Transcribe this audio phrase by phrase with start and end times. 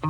[0.00, 0.06] È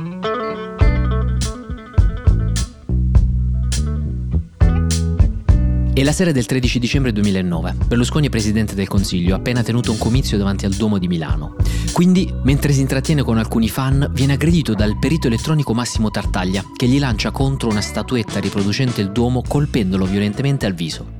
[6.03, 7.75] la sera del 13 dicembre 2009.
[7.87, 11.55] Berlusconi è presidente del Consiglio, ha appena tenuto un comizio davanti al Duomo di Milano.
[11.91, 16.85] Quindi, mentre si intrattiene con alcuni fan, viene aggredito dal perito elettronico Massimo Tartaglia, che
[16.85, 21.13] gli lancia contro una statuetta riproducente il Duomo colpendolo violentemente al viso.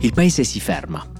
[0.00, 1.13] Il paese si ferma.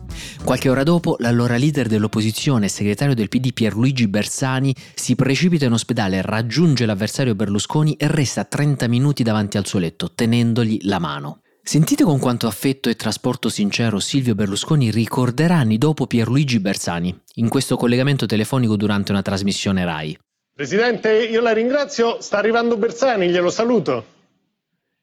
[0.44, 5.72] Qualche ora dopo, l'allora leader dell'opposizione e segretario del PD Pierluigi Bersani si precipita in
[5.72, 11.40] ospedale, raggiunge l'avversario Berlusconi e resta 30 minuti davanti al suo letto, tenendogli la mano.
[11.62, 17.48] Sentite con quanto affetto e trasporto sincero Silvio Berlusconi ricorderà anni dopo Pierluigi Bersani, in
[17.48, 20.18] questo collegamento telefonico durante una trasmissione RAI.
[20.54, 24.04] Presidente, io la ringrazio, sta arrivando Bersani, glielo saluto.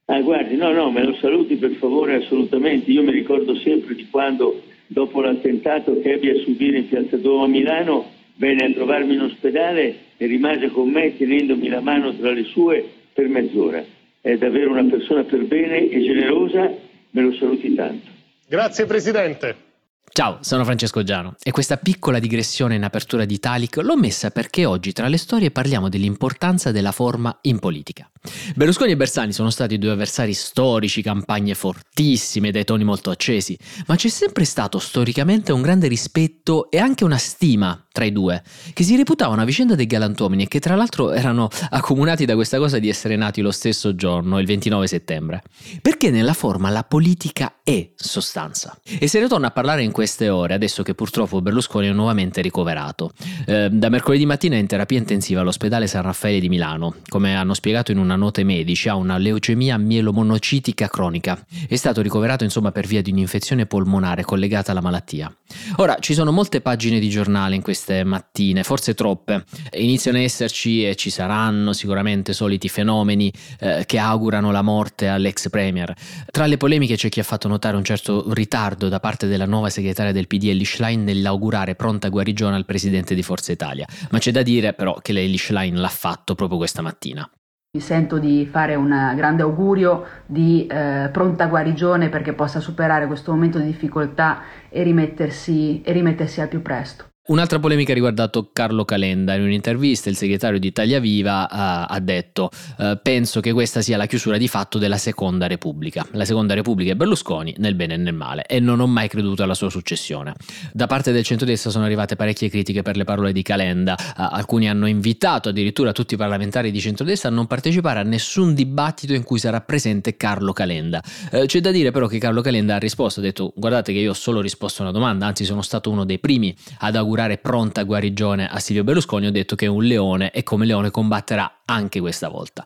[0.06, 2.92] Ah, guardi, no, no, me lo saluti per favore assolutamente.
[2.92, 7.46] Io mi ricordo sempre di quando, dopo l'attentato che ebbi a subire in Piazza Duomo
[7.46, 12.32] a Milano, venne a trovarmi in ospedale e rimase con me tenendomi la mano tra
[12.32, 13.84] le sue per mezz'ora
[14.22, 16.72] è davvero una persona per bene e generosa,
[17.10, 18.10] me lo saluti tanto.
[18.48, 19.71] Grazie Presidente.
[20.14, 24.66] Ciao, sono Francesco Giano e questa piccola digressione in apertura di Italic l'ho messa perché
[24.66, 28.10] oggi tra le storie parliamo dell'importanza della forma in politica.
[28.56, 33.96] Berlusconi e Bersani sono stati due avversari storici, campagne fortissime, dai toni molto accesi, ma
[33.96, 38.44] c'è sempre stato storicamente un grande rispetto e anche una stima tra i due,
[38.74, 42.58] che si reputavano a vicenda dei galantuomini e che tra l'altro erano accomunati da questa
[42.58, 45.42] cosa di essere nati lo stesso giorno, il 29 settembre.
[45.82, 48.78] Perché nella forma la politica è sostanza.
[48.84, 52.42] E se ne torna a parlare in queste ore, adesso che purtroppo Berlusconi è nuovamente
[52.42, 53.12] ricoverato.
[53.46, 56.96] Eh, da mercoledì mattina è in terapia intensiva all'ospedale San Raffaele di Milano.
[57.08, 61.44] Come hanno spiegato in una nota ai medici, ha una leucemia mielomonocitica cronica.
[61.68, 65.34] È stato ricoverato insomma per via di un'infezione polmonare collegata alla malattia.
[65.78, 69.44] Ora, ci sono molte pagine di giornale in queste mattine, forse troppe.
[69.74, 75.50] Iniziano a esserci e ci saranno sicuramente soliti fenomeni eh, che augurano la morte all'ex
[75.50, 75.94] premier.
[76.32, 79.70] Tra le polemiche c'è chi ha fatto notare un certo ritardo da parte della nuova
[79.70, 84.32] segretaria del PD Ellie Schlein nell'augurare pronta guarigione al presidente di Forza Italia, ma c'è
[84.32, 87.30] da dire però che Ellie Schlein l'ha fatto proprio questa mattina.
[87.74, 93.32] Mi sento di fare un grande augurio di eh, pronta guarigione perché possa superare questo
[93.32, 97.11] momento di difficoltà e rimettersi, e rimettersi al più presto.
[97.32, 99.36] Un'altra polemica ha riguardato Carlo Calenda.
[99.36, 103.96] In un'intervista il segretario di Italia Viva ha, ha detto eh, penso che questa sia
[103.96, 106.06] la chiusura di fatto della seconda repubblica.
[106.12, 109.44] La seconda repubblica è Berlusconi nel bene e nel male e non ho mai creduto
[109.44, 110.34] alla sua successione.
[110.74, 113.96] Da parte del centrodestra sono arrivate parecchie critiche per le parole di Calenda.
[113.98, 118.54] Eh, alcuni hanno invitato addirittura tutti i parlamentari di centrodestra a non partecipare a nessun
[118.54, 121.02] dibattito in cui sarà presente Carlo Calenda.
[121.32, 124.10] Eh, c'è da dire però che Carlo Calenda ha risposto, ha detto guardate che io
[124.10, 127.38] ho solo risposto a una domanda, anzi sono stato uno dei primi ad augurare augurare
[127.38, 131.62] pronta guarigione a Silvio Berlusconi, ho detto che è un leone e come leone combatterà
[131.66, 132.64] anche questa volta.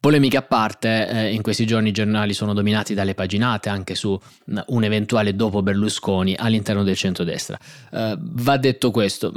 [0.00, 4.18] Polemiche a parte, eh, in questi giorni i giornali sono dominati dalle paginate anche su
[4.66, 7.58] un eventuale dopo Berlusconi all'interno del centrodestra.
[7.90, 9.32] Eh, va detto questo,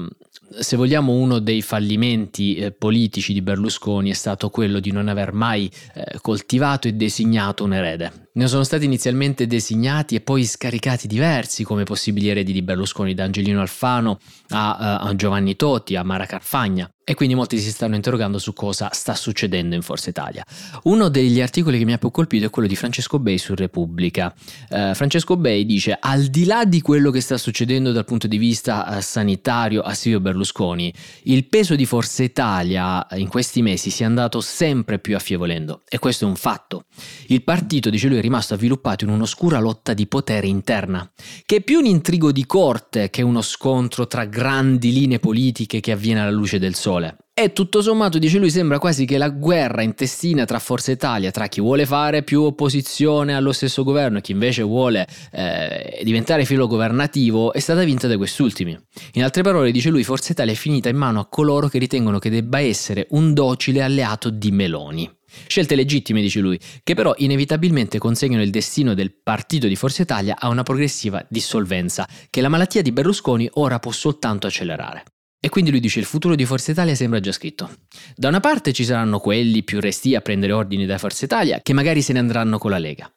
[0.59, 5.31] se vogliamo uno dei fallimenti eh, politici di Berlusconi è stato quello di non aver
[5.31, 8.26] mai eh, coltivato e designato un erede.
[8.37, 13.23] Ne sono stati inizialmente designati e poi scaricati diversi come possibili eredi di Berlusconi, da
[13.23, 16.87] Angelino Alfano a, a Giovanni Totti, a Mara Carfagna.
[17.09, 20.43] E quindi molti si stanno interrogando su cosa sta succedendo in Forza Italia.
[20.83, 24.35] Uno degli articoli che mi ha più colpito è quello di Francesco Bei su Repubblica.
[24.67, 28.37] Eh, Francesco Bei dice: Al di là di quello che sta succedendo dal punto di
[28.37, 30.93] vista eh, sanitario a Silvio Berlusconi,
[31.23, 35.83] il peso di Forza Italia in questi mesi si è andato sempre più affievolendo.
[35.87, 36.87] E questo è un fatto.
[37.27, 41.09] Il partito, dice lui, rimasto avviluppato in un'oscura lotta di potere interna,
[41.45, 45.91] che è più un intrigo di corte che uno scontro tra grandi linee politiche che
[45.91, 47.17] avviene alla luce del sole.
[47.39, 51.47] E tutto sommato, dice lui, sembra quasi che la guerra intestina tra Forza Italia, tra
[51.47, 56.65] chi vuole fare più opposizione allo stesso governo e chi invece vuole eh, diventare filo
[56.65, 58.75] governativo, è stata vinta da quest'ultimi.
[59.13, 62.17] In altre parole, dice lui, Forza Italia è finita in mano a coloro che ritengono
[62.17, 65.16] che debba essere un docile alleato di Meloni.
[65.47, 70.35] Scelte legittime, dice lui, che però inevitabilmente consegnano il destino del partito di Forza Italia
[70.39, 75.03] a una progressiva dissolvenza, che la malattia di Berlusconi ora può soltanto accelerare.
[75.39, 77.69] E quindi lui dice il futuro di Forza Italia sembra già scritto.
[78.15, 81.73] Da una parte ci saranno quelli più resti a prendere ordini da Forza Italia che
[81.73, 83.11] magari se ne andranno con la Lega.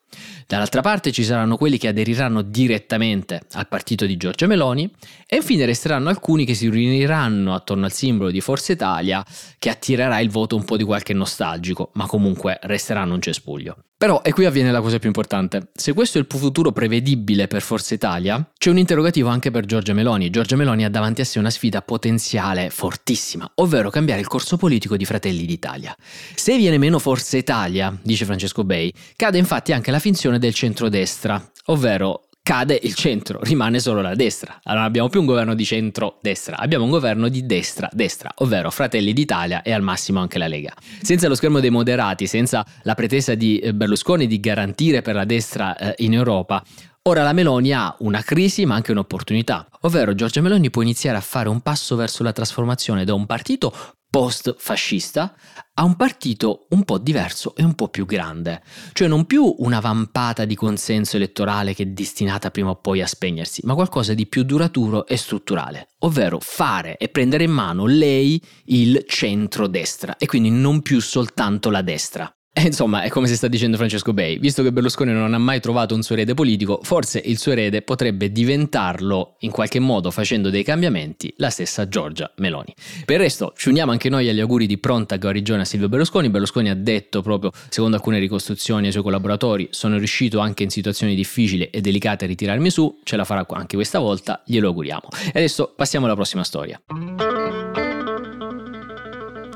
[0.51, 4.91] Dall'altra parte ci saranno quelli che aderiranno direttamente al partito di Giorgia Meloni
[5.25, 9.25] e infine resteranno alcuni che si riuniranno attorno al simbolo di Forza Italia
[9.61, 13.77] che attirerà il voto un po' di qualche nostalgico, ma comunque resteranno un cespuglio.
[14.01, 17.61] Però, e qui avviene la cosa più importante, se questo è il futuro prevedibile per
[17.61, 20.31] Forza Italia, c'è un interrogativo anche per Giorgia Meloni.
[20.31, 24.97] Giorgia Meloni ha davanti a sé una sfida potenziale fortissima, ovvero cambiare il corso politico
[24.97, 25.95] di Fratelli d'Italia.
[26.35, 31.41] Se viene meno Forza Italia, dice Francesco Bei, cade infatti anche la finzione del centrodestra,
[31.67, 34.59] ovvero cade il centro, rimane solo la destra.
[34.65, 39.13] Allora non abbiamo più un governo di centro-destra, abbiamo un governo di destra-destra, ovvero Fratelli
[39.13, 40.75] d'Italia e al massimo anche la Lega.
[41.01, 45.25] Senza lo schermo dei moderati, senza la pretesa di eh, Berlusconi di garantire per la
[45.25, 46.65] destra eh, in Europa,
[47.05, 51.23] Ora la Meloni ha una crisi ma anche un'opportunità, ovvero Giorgia Meloni può iniziare a
[51.23, 53.73] fare un passo verso la trasformazione da un partito
[54.11, 55.35] post-fascista
[55.75, 58.63] a un partito un po' diverso e un po' più grande,
[58.93, 63.07] cioè non più una vampata di consenso elettorale che è destinata prima o poi a
[63.07, 68.43] spegnersi, ma qualcosa di più duraturo e strutturale, ovvero fare e prendere in mano lei
[68.67, 72.31] il centro-destra e quindi non più soltanto la destra.
[72.53, 75.61] E insomma, è come si sta dicendo Francesco Bei, visto che Berlusconi non ha mai
[75.61, 80.51] trovato un suo erede politico, forse il suo erede potrebbe diventarlo in qualche modo facendo
[80.51, 82.75] dei cambiamenti la stessa Giorgia Meloni.
[83.05, 86.29] Per il resto, ci uniamo anche noi agli auguri di pronta guarigione a Silvio Berlusconi.
[86.29, 91.15] Berlusconi ha detto proprio, secondo alcune ricostruzioni ai suoi collaboratori, sono riuscito anche in situazioni
[91.15, 95.09] difficili e delicate a ritirarmi su, ce la farà anche questa volta, glielo auguriamo.
[95.27, 96.81] E adesso passiamo alla prossima storia.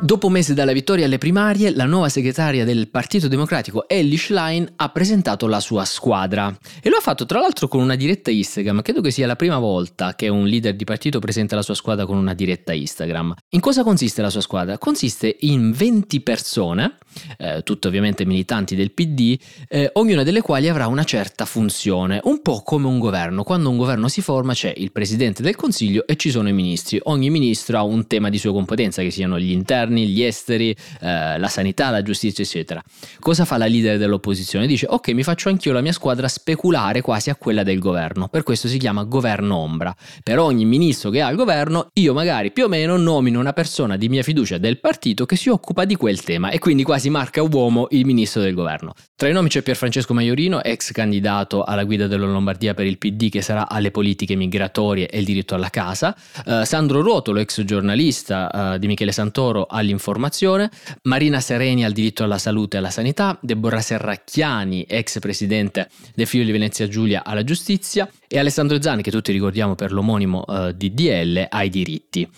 [0.04, 4.90] Dopo mesi dalla vittoria alle primarie, la nuova segretaria del Partito Democratico Ellie Schlein ha
[4.90, 8.82] presentato la sua squadra e lo ha fatto tra l'altro con una diretta Instagram.
[8.82, 12.04] Credo che sia la prima volta che un leader di partito presenta la sua squadra
[12.04, 13.32] con una diretta Instagram.
[13.48, 14.76] In cosa consiste la sua squadra?
[14.76, 16.98] Consiste in 20 persone,
[17.38, 19.38] eh, tutte ovviamente militanti del PD,
[19.70, 23.42] eh, ognuna delle quali avrà una certa funzione, un po' come un governo.
[23.42, 27.00] Quando un governo si forma c'è il presidente del consiglio e ci sono i ministri.
[27.04, 30.76] Ogni ministro ha un tema di sua competenza, che siano gli interni interni, gli esteri,
[31.00, 32.82] eh, la sanità, la giustizia, eccetera.
[33.20, 34.66] Cosa fa la leader dell'opposizione?
[34.66, 38.42] Dice ok, mi faccio anch'io la mia squadra speculare quasi a quella del governo, per
[38.42, 39.94] questo si chiama governo ombra.
[40.22, 43.96] Per ogni ministro che ha il governo, io magari più o meno nomino una persona
[43.96, 47.42] di mia fiducia del partito che si occupa di quel tema e quindi quasi marca
[47.42, 48.94] uomo il ministro del governo.
[49.14, 53.30] Tra i nomi c'è Pierfrancesco Maiorino, ex candidato alla guida della Lombardia per il PD
[53.30, 56.14] che sarà alle politiche migratorie e il diritto alla casa,
[56.46, 60.70] uh, Sandro Ruotolo, ex giornalista uh, di Michele Santoro all'informazione,
[61.02, 66.52] Marina Sereni al diritto alla salute e alla sanità, Deborah Serracchiani, ex presidente del Friuli
[66.52, 68.08] Venezia Giulia alla giustizia.
[68.26, 72.28] E Alessandro Zani, che tutti ricordiamo per l'omonimo uh, DDL, ai diritti.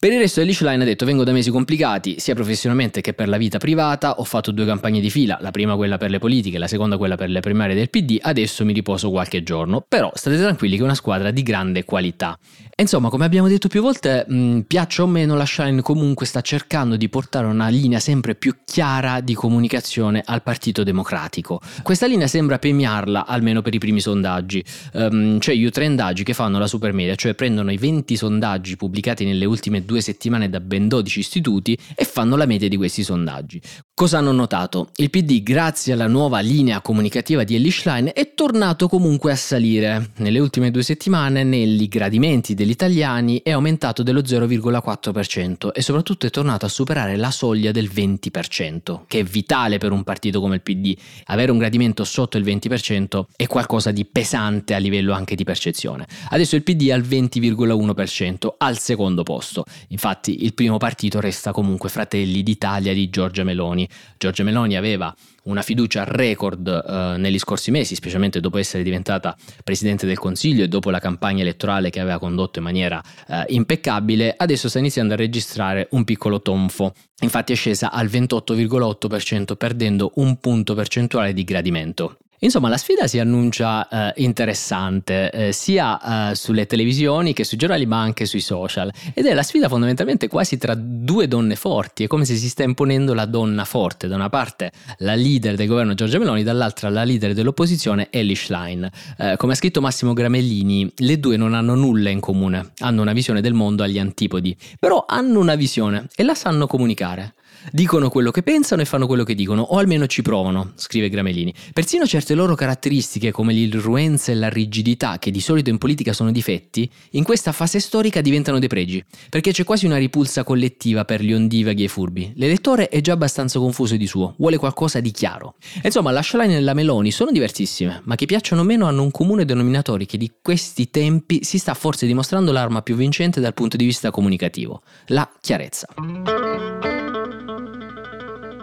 [0.00, 3.26] Per il resto Elish Line ha detto vengo da mesi complicati sia professionalmente che per
[3.26, 6.56] la vita privata, ho fatto due campagne di fila, la prima quella per le politiche,
[6.56, 10.36] la seconda quella per le primarie del PD, adesso mi riposo qualche giorno, però state
[10.36, 12.38] tranquilli che è una squadra di grande qualità.
[12.80, 16.42] E insomma, come abbiamo detto più volte, mh, piaccia o meno la Shine comunque sta
[16.42, 21.60] cercando di portare una linea sempre più chiara di comunicazione al Partito Democratico.
[21.82, 26.60] Questa linea sembra premiarla, almeno per i primi sondaggi, um, cioè gli trendaggi che fanno
[26.60, 31.18] la supermedia, cioè prendono i 20 sondaggi pubblicati nelle ultime due settimane da ben 12
[31.18, 33.58] istituti e fanno la media di questi sondaggi.
[33.94, 34.90] Cosa hanno notato?
[34.96, 40.10] Il PD, grazie alla nuova linea comunicativa di Ellie Schlein, è tornato comunque a salire.
[40.18, 46.30] Nelle ultime due settimane, negli gradimenti degli italiani, è aumentato dello 0,4% e soprattutto è
[46.30, 50.62] tornato a superare la soglia del 20%, che è vitale per un partito come il
[50.62, 50.94] PD.
[51.24, 56.06] Avere un gradimento sotto il 20% è qualcosa di pesante a livello anche di percezione.
[56.28, 59.64] Adesso il PD è al 20,1%, al secondo posto.
[59.88, 63.88] Infatti il primo partito resta comunque Fratelli d'Italia di Giorgia Meloni.
[64.16, 65.14] Giorgia Meloni aveva
[65.44, 70.68] una fiducia record eh, negli scorsi mesi, specialmente dopo essere diventata Presidente del Consiglio e
[70.68, 75.16] dopo la campagna elettorale che aveva condotto in maniera eh, impeccabile, adesso sta iniziando a
[75.16, 76.92] registrare un piccolo tonfo.
[77.20, 82.18] Infatti è scesa al 28,8% perdendo un punto percentuale di gradimento.
[82.40, 87.84] Insomma, la sfida si annuncia eh, interessante eh, sia eh, sulle televisioni che sui giornali,
[87.84, 88.92] ma anche sui social.
[89.12, 92.04] Ed è la sfida fondamentalmente quasi tra due donne forti.
[92.04, 94.06] È come se si sta imponendo la donna forte.
[94.06, 98.88] Da una parte la leader del governo Giorgia Meloni, dall'altra la leader dell'opposizione Ellie Schlein.
[99.18, 102.72] Eh, come ha scritto Massimo Gramellini, le due non hanno nulla in comune.
[102.78, 107.34] Hanno una visione del mondo agli antipodi, però hanno una visione e la sanno comunicare.
[107.72, 111.52] Dicono quello che pensano e fanno quello che dicono, o almeno ci provano, scrive Gramelini.
[111.72, 116.30] Persino certe loro caratteristiche come l'irruenza e la rigidità, che di solito in politica sono
[116.30, 121.22] difetti, in questa fase storica diventano dei pregi, perché c'è quasi una ripulsa collettiva per
[121.22, 122.32] gli ondivaghi e furbi.
[122.36, 125.54] L'elettore è già abbastanza confuso di suo, vuole qualcosa di chiaro.
[125.82, 129.44] Insomma, la Schlein e la Meloni sono diversissime, ma che piacciono meno hanno un comune
[129.44, 133.84] denominatore che di questi tempi si sta forse dimostrando l'arma più vincente dal punto di
[133.84, 135.86] vista comunicativo, la chiarezza.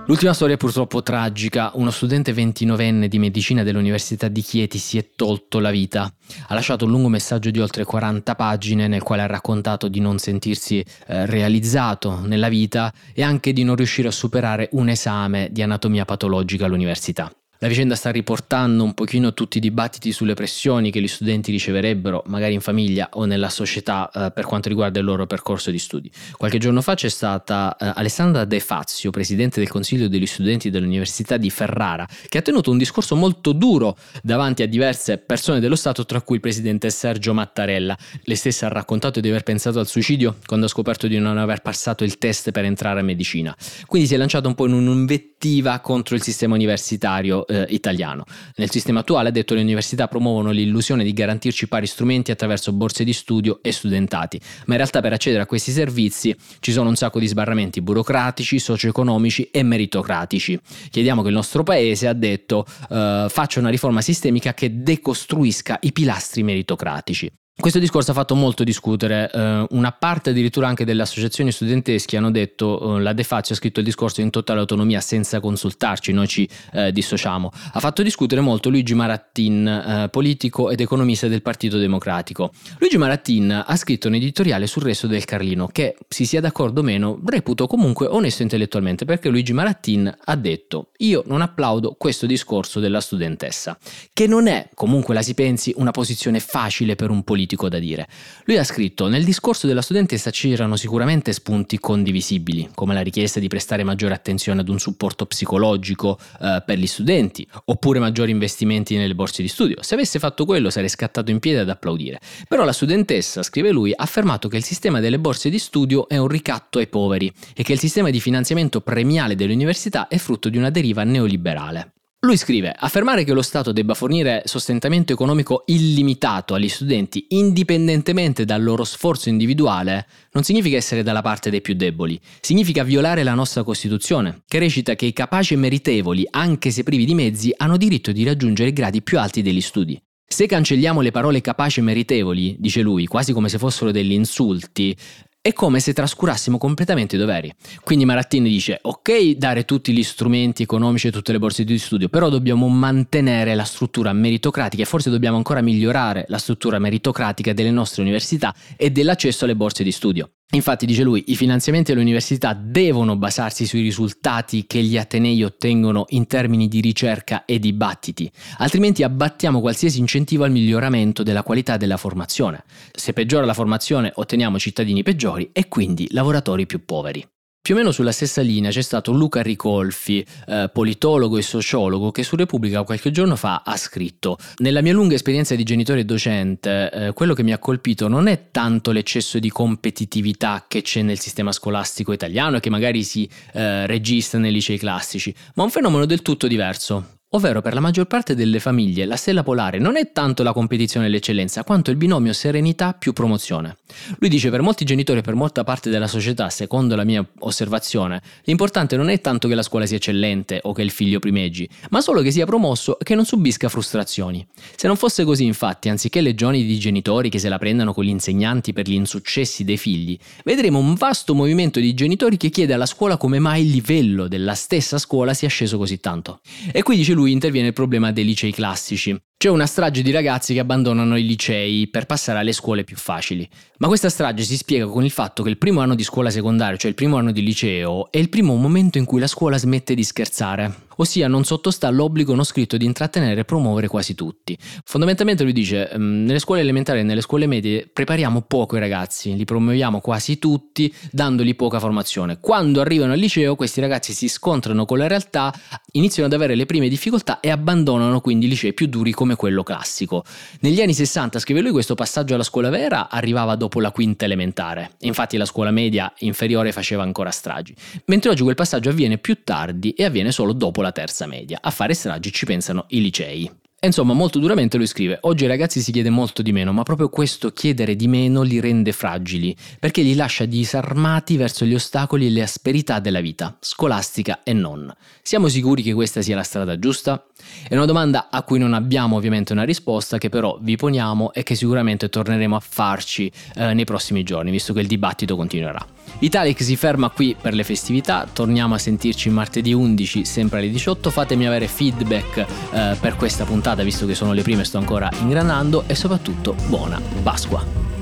[0.07, 1.71] L'ultima storia è purtroppo tragica.
[1.73, 6.13] Uno studente 29enne di medicina dell'Università di Chieti si è tolto la vita.
[6.47, 10.19] Ha lasciato un lungo messaggio di oltre 40 pagine nel quale ha raccontato di non
[10.19, 15.63] sentirsi eh, realizzato nella vita e anche di non riuscire a superare un esame di
[15.63, 17.31] anatomia patologica all'università.
[17.59, 22.23] La vicenda sta riportando un pochino tutti i dibattiti sulle pressioni che gli studenti riceverebbero,
[22.27, 26.11] magari in famiglia o nella società, eh, per quanto riguarda il loro percorso di studi.
[26.33, 31.37] Qualche giorno fa c'è stata eh, Alessandra De Fazio, presidente del Consiglio degli studenti dell'Università
[31.37, 36.05] di Ferrara, che ha tenuto un discorso molto duro davanti a diverse persone dello Stato,
[36.05, 37.97] tra cui il presidente Sergio Mattarella.
[38.23, 41.61] Lei stessa ha raccontato di aver pensato al suicidio quando ha scoperto di non aver
[41.61, 43.55] passato il test per entrare a medicina.
[43.85, 48.23] Quindi si è lanciato un po' in un'invettiva contro il sistema universitario eh, italiano.
[48.55, 53.03] Nel sistema attuale, ha detto, le università promuovono l'illusione di garantirci pari strumenti attraverso borse
[53.03, 56.95] di studio e studentati, ma in realtà per accedere a questi servizi ci sono un
[56.95, 60.59] sacco di sbarramenti burocratici, socio-economici e meritocratici.
[60.89, 65.91] Chiediamo che il nostro paese, ha detto, eh, faccia una riforma sistemica che decostruisca i
[65.91, 67.31] pilastri meritocratici.
[67.57, 72.29] Questo discorso ha fatto molto discutere, eh, una parte addirittura anche delle associazioni studentesche hanno
[72.29, 76.27] detto eh, la De Fazio ha scritto il discorso in totale autonomia senza consultarci, noi
[76.27, 77.49] ci eh, dissociamo.
[77.71, 82.51] Ha fatto discutere molto Luigi Marattin, eh, politico ed economista del Partito Democratico.
[82.77, 86.83] Luigi Marattin ha scritto un editoriale sul resto del Carlino che, si sia d'accordo o
[86.83, 92.81] meno, reputo comunque onesto intellettualmente perché Luigi Marattin ha detto io non applaudo questo discorso
[92.81, 93.77] della studentessa,
[94.11, 97.79] che non è, comunque la si pensi, una posizione facile per un politico politico da
[97.79, 98.07] dire.
[98.45, 103.47] Lui ha scritto: Nel discorso della studentessa c'erano sicuramente spunti condivisibili, come la richiesta di
[103.47, 109.15] prestare maggiore attenzione ad un supporto psicologico eh, per gli studenti, oppure maggiori investimenti nelle
[109.15, 109.81] borse di studio.
[109.81, 112.19] Se avesse fatto quello sarei scattato in piedi ad applaudire.
[112.47, 116.17] Però la studentessa, scrive lui, ha affermato che il sistema delle borse di studio è
[116.17, 120.49] un ricatto ai poveri e che il sistema di finanziamento premiale delle università è frutto
[120.49, 121.94] di una deriva neoliberale.
[122.25, 128.63] Lui scrive, affermare che lo Stato debba fornire sostentamento economico illimitato agli studenti indipendentemente dal
[128.63, 133.61] loro sforzo individuale non significa essere dalla parte dei più deboli, significa violare la nostra
[133.61, 138.11] Costituzione, che recita che i capaci e meritevoli, anche se privi di mezzi, hanno diritto
[138.11, 140.01] di raggiungere i gradi più alti degli studi.
[140.27, 144.97] Se cancelliamo le parole capaci e meritevoli, dice lui, quasi come se fossero degli insulti,
[145.45, 147.53] è come se trascurassimo completamente i doveri.
[147.83, 152.09] Quindi Marattini dice, ok dare tutti gli strumenti economici e tutte le borse di studio,
[152.09, 157.69] però dobbiamo mantenere la struttura meritocratica e forse dobbiamo ancora migliorare la struttura meritocratica delle
[157.69, 160.31] nostre università e dell'accesso alle borse di studio.
[160.51, 166.27] Infatti, dice lui, i finanziamenti all'università devono basarsi sui risultati che gli Atenei ottengono in
[166.27, 172.63] termini di ricerca e dibattiti, altrimenti abbattiamo qualsiasi incentivo al miglioramento della qualità della formazione.
[172.93, 177.27] Se peggiora la formazione otteniamo cittadini peggiori e quindi lavoratori più poveri.
[177.65, 182.21] Più o meno sulla stessa linea c'è stato Luca Ricolfi, eh, politologo e sociologo, che
[182.21, 186.91] su Repubblica qualche giorno fa ha scritto Nella mia lunga esperienza di genitore e docente,
[186.91, 191.17] eh, quello che mi ha colpito non è tanto l'eccesso di competitività che c'è nel
[191.17, 196.05] sistema scolastico italiano e che magari si eh, registra nei licei classici, ma un fenomeno
[196.05, 200.13] del tutto diverso, Ovvero per la maggior parte delle famiglie la stella polare non è
[200.13, 203.75] tanto la competizione e l'eccellenza quanto il binomio serenità più promozione.
[204.19, 208.21] Lui dice per molti genitori e per molta parte della società, secondo la mia osservazione,
[208.45, 211.99] l'importante non è tanto che la scuola sia eccellente o che il figlio primeggi, ma
[211.99, 214.45] solo che sia promosso e che non subisca frustrazioni.
[214.77, 218.09] Se non fosse così infatti, anziché legioni di genitori che se la prendano con gli
[218.09, 222.85] insegnanti per gli insuccessi dei figli, vedremo un vasto movimento di genitori che chiede alla
[222.85, 226.39] scuola come mai il livello della stessa scuola sia sceso così tanto.
[226.71, 229.19] E qui dice lui lui interviene il problema dei licei classici.
[229.37, 233.47] C'è una strage di ragazzi che abbandonano i licei per passare alle scuole più facili.
[233.79, 236.77] Ma questa strage si spiega con il fatto che il primo anno di scuola secondaria,
[236.77, 239.93] cioè il primo anno di liceo, è il primo momento in cui la scuola smette
[239.93, 244.57] di scherzare ossia non sottostà all'obbligo non scritto di intrattenere e promuovere quasi tutti.
[244.83, 249.35] Fondamentalmente lui dice, ehm, nelle scuole elementari e nelle scuole medie prepariamo poco i ragazzi,
[249.35, 252.39] li promuoviamo quasi tutti, dandogli poca formazione.
[252.39, 255.53] Quando arrivano al liceo questi ragazzi si scontrano con la realtà,
[255.93, 259.35] iniziano ad avere le prime difficoltà e abbandonano quindi i licei più duri come come
[259.35, 260.23] quello classico.
[260.61, 264.91] Negli anni 60, scrive lui, questo passaggio alla scuola vera arrivava dopo la quinta elementare,
[264.99, 269.91] infatti la scuola media inferiore faceva ancora stragi, mentre oggi quel passaggio avviene più tardi
[269.91, 271.57] e avviene solo dopo la terza media.
[271.59, 273.51] A fare stragi ci pensano i licei.
[273.85, 277.09] Insomma, molto duramente lui scrive: Oggi ai ragazzi si chiede molto di meno, ma proprio
[277.09, 282.29] questo chiedere di meno li rende fragili, perché li lascia disarmati verso gli ostacoli e
[282.29, 284.93] le asperità della vita, scolastica e non.
[285.21, 287.25] Siamo sicuri che questa sia la strada giusta?
[287.67, 291.43] È una domanda a cui non abbiamo ovviamente una risposta, che però vi poniamo e
[291.43, 295.85] che sicuramente torneremo a farci eh, nei prossimi giorni, visto che il dibattito continuerà.
[296.19, 301.09] Italic si ferma qui per le festività, torniamo a sentirci martedì 11 sempre alle 18,
[301.09, 305.83] fatemi avere feedback eh, per questa puntata visto che sono le prime sto ancora ingranando
[305.87, 307.94] e soprattutto buona Pasqua.